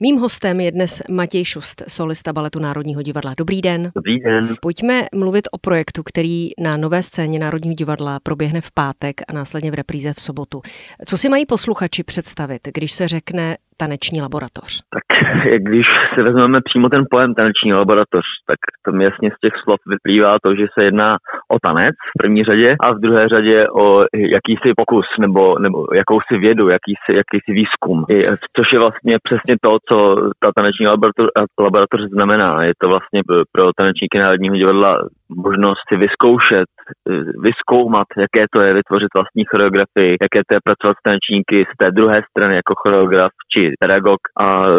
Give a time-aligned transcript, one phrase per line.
[0.00, 3.34] Mým hostem je dnes Matěj Šust, solista baletu Národního divadla.
[3.36, 3.92] Dobrý den.
[3.94, 4.56] Dobrý den.
[4.60, 9.70] Pojďme mluvit o projektu, který na nové scéně Národního divadla proběhne v pátek a následně
[9.70, 10.62] v repríze v sobotu.
[11.06, 14.70] Co si mají posluchači představit, když se řekne taneční laboratoř?
[14.94, 15.04] Tak
[15.58, 20.36] když si vezmeme přímo ten pojem taneční laboratoř, tak tam jasně z těch slov vyplývá
[20.44, 21.16] to, že se jedná
[21.54, 26.38] o tanec v první řadě a v druhé řadě o jakýsi pokus nebo, nebo jakousi
[26.38, 28.04] vědu, jakýsi, jakýsi výzkum.
[28.56, 29.96] Což je vlastně přesně to, co
[30.42, 31.28] ta taneční laboratoř,
[31.60, 32.64] laboratoř znamená.
[32.64, 33.20] Je to vlastně
[33.52, 34.98] pro tanečníky Národního divadla
[35.36, 36.70] možnost si vyzkoušet,
[37.42, 41.90] vyzkoumat, jaké to je vytvořit vlastní choreografii, jaké to je pracovat s tanečníky z té
[41.90, 44.70] druhé strany jako choreograf či pedagog a e,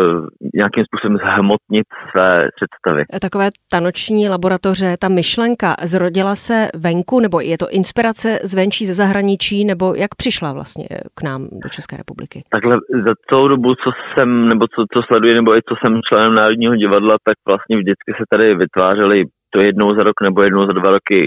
[0.54, 3.04] nějakým způsobem zhmotnit své představy.
[3.22, 9.66] Takové tanoční laboratoře, ta myšlenka zrodila se venku, nebo je to inspirace zvenčí ze zahraničí,
[9.66, 12.44] nebo jak přišla vlastně k nám do České republiky?
[12.50, 12.76] Takhle
[13.06, 16.76] za celou dobu, co jsem, nebo co, co sleduji, nebo i co jsem členem Národního
[16.76, 19.24] divadla, tak vlastně vždycky se tady vytvářely
[19.56, 21.20] to jednou za rok nebo jednou za dva roky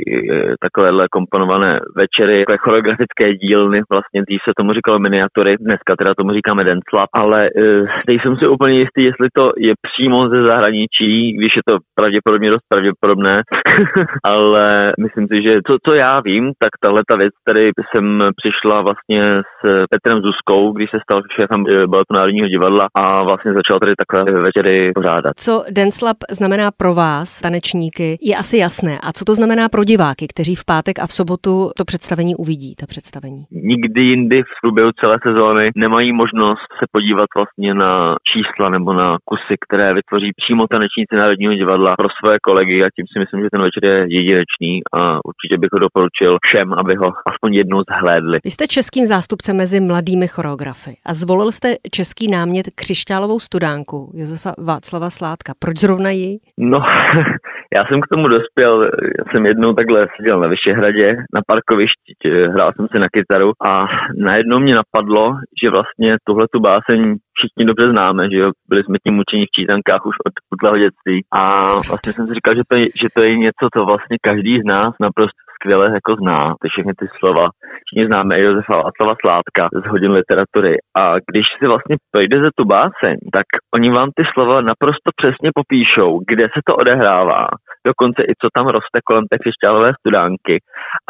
[0.61, 6.33] takovéhle komponované večery, takové choreografické dílny, vlastně dřív se tomu říkalo miniatury, dneska teda tomu
[6.33, 7.87] říkáme Slap, ale uh,
[8.23, 12.65] jsem si úplně jistý, jestli to je přímo ze zahraničí, když je to pravděpodobně dost
[12.69, 13.43] pravděpodobné,
[14.25, 18.05] ale myslím si, že to, co já vím, tak tahle ta věc, tady jsem
[18.37, 23.53] přišla vlastně s Petrem Zuskou, když se stal šéfem e, Baletu Národního divadla a vlastně
[23.53, 25.33] začal tady takové večery pořádat.
[25.37, 28.99] Co Slap znamená pro vás, tanečníky, je asi jasné.
[29.03, 32.75] A co to znamená pro diváky, kteří v pátek a v sobotu to představení uvidí,
[32.81, 33.45] ta představení?
[33.51, 39.17] Nikdy jindy v průběhu celé sezóny nemají možnost se podívat vlastně na čísla nebo na
[39.25, 43.49] kusy, které vytvoří přímo tanečníci Národního divadla pro své kolegy a tím si myslím, že
[43.53, 48.39] ten večer je jedinečný a určitě bych ho doporučil všem, aby ho aspoň jednou zhlédli.
[48.45, 54.53] Vy jste českým zástupcem mezi mladými choreografy a zvolil jste český námět křišťálovou studánku Josefa
[54.67, 55.53] Václava Sládka.
[55.59, 56.39] Proč zrovna ji?
[56.59, 56.79] No,
[57.75, 58.83] Já jsem k tomu dospěl,
[59.19, 62.13] já jsem jednou takhle seděl na Vyšehradě, na parkovišti,
[62.53, 63.87] hrál jsem si na kytaru a
[64.17, 68.99] najednou mě napadlo, že vlastně tuhle tu báseň všichni dobře známe, že jo, byli jsme
[69.07, 72.77] tím učení v čítankách už od útleho dětství a vlastně jsem si říkal, že to,
[72.77, 76.69] je, že to je něco, co vlastně každý z nás naprosto skvěle jako zná ty
[76.69, 77.47] všechny ty slova.
[77.85, 81.97] Všichni známe Josefa Václava Sládka z hodin literatury a když si vlastně
[82.45, 87.49] za tu báseň, tak oni vám ty slova naprosto přesně popíšou, kde se to odehrává,
[87.91, 90.55] dokonce i co tam roste kolem té křišťálové studánky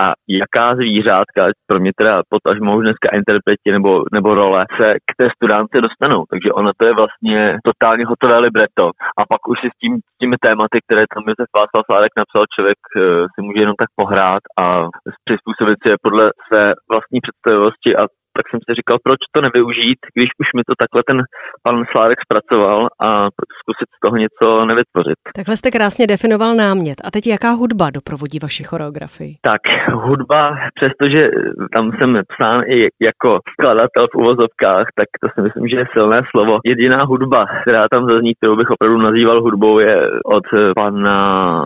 [0.04, 0.06] a
[0.42, 5.26] jaká zvířátka, pro mě teda potažmo už dneska interpreti nebo, nebo role, se k té
[5.36, 6.20] studánce dostanou.
[6.32, 8.84] Takže ono to je vlastně totálně hotové libreto.
[9.18, 12.80] A pak už si s, tím, těmi tématy, které tam Josef Václav Sládek napsal, člověk
[12.96, 13.00] eh,
[13.32, 14.64] si může jenom tak pohrát a
[15.26, 18.02] přizpůsobit si je podle své vlastní představivosti a
[18.38, 21.18] tak jsem si říkal, proč to nevyužít, když už mi to takhle ten
[21.64, 23.08] pan Slávek zpracoval a
[23.58, 25.18] zkusit z toho něco nevytvořit.
[25.38, 26.98] Takhle jste krásně definoval námět.
[27.06, 29.32] A teď jaká hudba doprovodí vaši choreografii?
[29.52, 29.62] Tak
[30.06, 30.40] hudba,
[30.78, 31.22] přestože
[31.74, 32.78] tam jsem psán i
[33.08, 36.58] jako skladatel v uvozovkách, tak to si myslím, že je silné slovo.
[36.64, 39.96] Jediná hudba, která tam zazní, kterou bych opravdu nazýval hudbou, je
[40.36, 41.18] od pana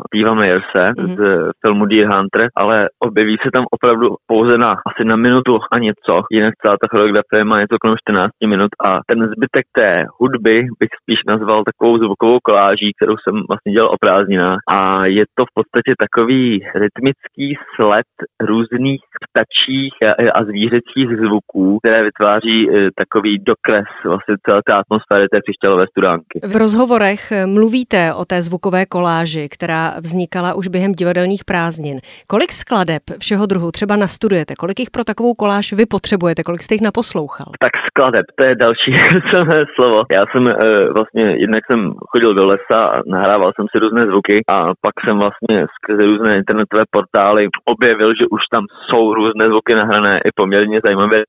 [0.07, 1.17] Steva Mayerse mm-hmm.
[1.17, 5.79] z filmu Deer Hunter, ale objeví se tam opravdu pouze na asi na minutu a
[5.79, 10.57] něco, jinak celá ta choreografie má něco kolem 14 minut a ten zbytek té hudby
[10.81, 15.43] bych spíš nazval takovou zvukovou koláží, kterou jsem vlastně dělal o prázdninách a je to
[15.45, 16.43] v podstatě takový
[16.83, 17.47] rytmický
[17.77, 18.11] sled
[18.51, 19.95] různých ptačích
[20.35, 26.37] a, zvířecích zvuků, které vytváří e, takový dokres vlastně celé té atmosféry té křišťálové studánky.
[26.53, 31.99] V rozhovorech mluvíte o té zvukové koláži, která vznikala už během divadelních prázdnin.
[32.27, 34.55] Kolik skladeb všeho druhu třeba nastudujete?
[34.55, 36.43] Kolik jich pro takovou koláž vy potřebujete?
[36.53, 37.49] Kolik jste jich naposlouchal?
[37.61, 38.93] Tak skladeb, to je další
[39.31, 40.03] samé slovo.
[40.13, 40.55] Já jsem e,
[40.93, 41.81] vlastně, jednak jsem
[42.11, 46.37] chodil do lesa a nahrával jsem si různé zvuky a pak jsem vlastně skrze různé
[46.37, 51.23] internetové portály objevil, že už tam jsou různé zvuky nahrané i poměrně zajímavé.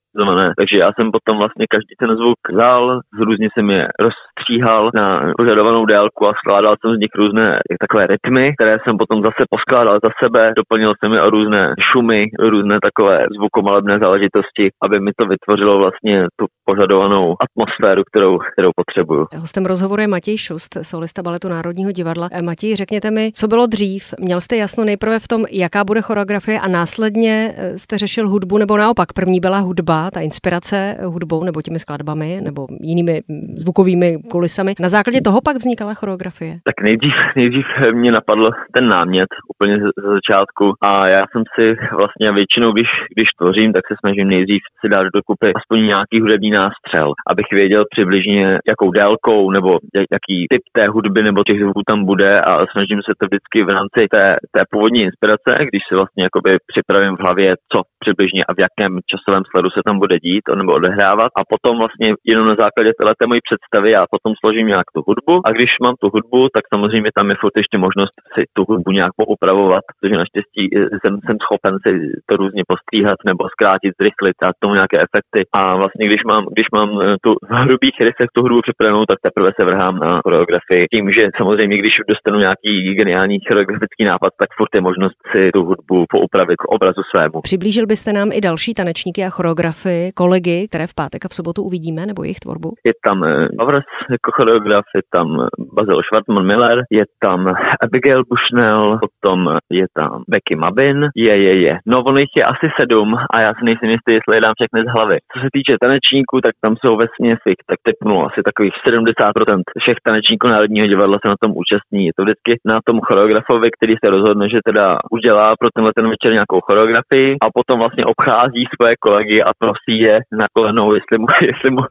[0.57, 5.85] Takže já jsem potom vlastně každý ten zvuk vzal, různě jsem je rozstříhal na požadovanou
[5.85, 10.09] délku a skládal jsem z nich různé takové rytmy, které jsem potom zase poskládal za
[10.23, 15.77] sebe, doplnil jsem je o různé šumy, různé takové zvukomalebné záležitosti, aby mi to vytvořilo
[15.77, 19.27] vlastně tu požadovanou atmosféru, kterou, kterou potřebuju.
[19.37, 22.29] Hostem rozhovoru je Matěj Šust, solista baletu Národního divadla.
[22.41, 24.13] Matěj, řekněte mi, co bylo dřív?
[24.19, 28.57] Měl jste jasno nejprve v tom, jaká bude choreografie a následně eh, jste řešil hudbu,
[28.57, 34.17] nebo naopak první byla hudba, ta inspirace hudbou nebo těmi skladbami nebo jinými hm, zvukovými
[34.31, 34.73] kulisami.
[34.79, 36.51] Na základě toho pak vznikala choreografie?
[36.69, 42.31] Tak nejdřív, nejdřív mě napadl ten námět úplně ze začátku a já jsem si vlastně
[42.31, 47.07] většinou, když, když tvořím, tak se snažím nejdřív si dát dokupy aspoň nějaký hudební nástřel,
[47.31, 49.69] abych věděl přibližně, jakou délkou nebo
[50.15, 53.73] jaký typ té hudby nebo těch zvuků tam bude a snažím se to vždycky v
[53.77, 54.25] rámci té,
[54.55, 58.91] té původní inspirace, když si vlastně jakoby připravím v hlavě, co přibližně a v jakém
[59.11, 61.31] časovém sledu se tam bude dít nebo odehrávat.
[61.39, 65.35] A potom vlastně jenom na základě této mojí představy já potom složím nějak tu hudbu
[65.47, 68.91] a když mám tu hudbu, tak samozřejmě tam je furt ještě možnost si tu hudbu
[68.91, 70.63] nějak poupravovat, protože naštěstí
[71.01, 71.91] jsem, jsem schopen si
[72.27, 75.39] to různě postříhat nebo zkrátit, zrychlit a tomu nějaké efekty.
[75.53, 79.17] A vlastně když mám, když mám eh, tu v hrubých rysech tu hudbu připravenou, tak
[79.21, 80.87] teprve se vrhám na choreografii.
[80.93, 85.63] Tím, že samozřejmě, když dostanu nějaký geniální choreografický nápad, tak furt je možnost si tu
[85.63, 87.41] hudbu poupravit k obrazu svému.
[87.41, 91.63] Přiblížil byste nám i další tanečníky a choreografy, kolegy, které v pátek a v sobotu
[91.63, 92.69] uvidíme, nebo jejich tvorbu?
[92.85, 93.17] Je tam
[93.59, 95.27] Avras eh, jako choreograf, je tam
[95.75, 97.39] Basil Schwartman Miller, je tam
[97.83, 99.39] Abigail Bushnell, potom
[99.71, 101.73] je tam Becky Mabin, je, je, je.
[101.85, 104.72] No, ono jich je asi sedm a já si nejsem jistý, jestli je dám všechny
[104.81, 105.17] z hlavy.
[105.31, 109.97] Co se týče tanečníků, tak tam jsou ve směsi, tak typnu asi takových 70% všech
[110.05, 112.05] tanečníků Národního divadla se na tom účastní.
[112.05, 116.09] Je to vždycky na tom choreografovi, který se rozhodne, že teda udělá pro tenhle ten
[116.13, 121.17] večer nějakou choreografii a potom vlastně obchází svoje kolegy a prosí je na kolenou, jestli
[121.17, 121.81] mu, jestli mu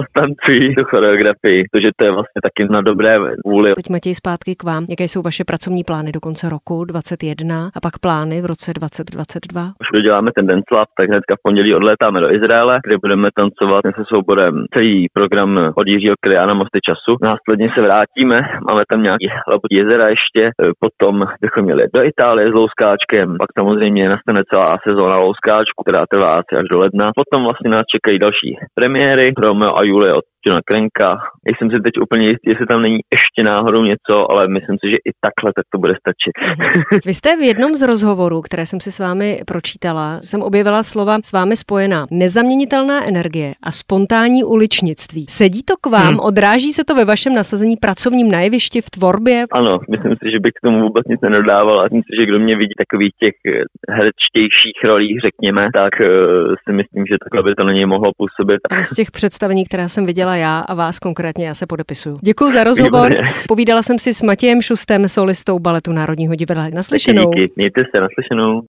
[0.00, 3.74] ostancují tu choreografii, protože to je vlastně taky na dobré vůli.
[3.74, 4.82] Teď Matěj zpátky k vám.
[4.90, 9.62] Jaké jsou vaše pracovní plány do konce roku 21 a pak plány v roce 2022?
[9.82, 14.04] Už doděláme ten Denslav, tak hnedka v pondělí odletáme do Izraele, kde budeme tancovat se
[14.04, 17.16] souborem celý program od Jiřího Kliana Mosty času.
[17.22, 22.54] Následně se vrátíme, máme tam nějaký labutí jezera ještě, potom bychom měli do Itálie s
[22.54, 27.10] louskáčkem, pak samozřejmě nastane celá sezóna louskáčku, která trvá asi až do ledna.
[27.16, 31.18] Potom vlastně nás čekají další premiéry, Romeo a Julie od Johna Krenka.
[31.46, 34.96] Jsem si teď úplně jistý, jestli tam není ještě náhodou něco, ale myslím si, že
[34.96, 36.34] i takhle tak to bude stačit.
[36.48, 36.82] Mhm.
[37.06, 41.16] Vy jste v jednom z rozhovorů, které jsem si s vámi pročítala, jsem objevila slova
[41.24, 45.26] s vámi spojená nezaměnitelná energie a spontánní uličnictví.
[45.28, 46.14] Sedí to k vám?
[46.14, 46.20] Hmm.
[46.20, 49.44] Odráží se to ve vašem nasazení pracovním na jevišti v tvorbě?
[49.52, 51.80] Ano, myslím si, že bych k tomu vůbec nic nedodával.
[51.80, 53.64] A myslím si, že kdo mě vidí takových těch eh,
[53.96, 58.60] herečtějších rolích, řekněme, tak uh, si myslím, že takhle by to na něj mohlo působit.
[58.70, 62.18] Ale z těch představení, která jsem viděla já a vás konkrétně, já se podepisuju.
[62.22, 63.12] Děkuji za rozhovor.
[63.48, 66.68] Povídala jsem si s Matějem Šustem, solistou baletu Národního divadla.
[66.74, 67.30] Naslyšenou.
[67.30, 68.62] Díky, mějte se, naslyšenou.